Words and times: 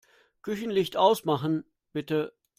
Küchenlicht 0.41 0.97
ausmachen, 0.97 1.63
bitte. 1.93 2.35